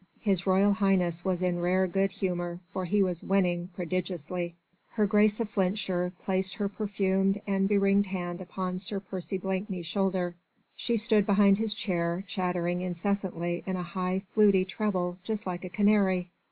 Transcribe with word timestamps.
His 0.21 0.47
Royal 0.47 0.73
Highness 0.73 1.23
was 1.23 1.43
in 1.43 1.59
rare 1.59 1.85
good 1.85 2.11
humour, 2.11 2.59
for 2.73 2.85
he 2.85 3.03
was 3.03 3.21
winning 3.21 3.69
prodigiously. 3.75 4.55
Her 4.89 5.05
Grace 5.05 5.39
of 5.39 5.51
Flintshire 5.51 6.11
placed 6.23 6.55
her 6.55 6.67
perfumed 6.67 7.39
and 7.45 7.69
beringed 7.69 8.07
hand 8.07 8.41
upon 8.41 8.79
Sir 8.79 8.99
Percy 8.99 9.37
Blakeney's 9.37 9.85
shoulder; 9.85 10.33
she 10.75 10.97
stood 10.97 11.27
behind 11.27 11.59
his 11.59 11.75
chair, 11.75 12.23
chattering 12.25 12.81
incessantly 12.81 13.61
in 13.67 13.75
a 13.75 13.83
high 13.83 14.23
flutey 14.27 14.65
treble 14.65 15.19
just 15.23 15.45
like 15.45 15.63
a 15.63 15.69
canary. 15.69 16.31